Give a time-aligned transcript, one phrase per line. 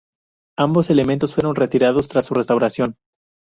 [0.57, 2.95] Ambos elementos fueron retirados tras su restauración.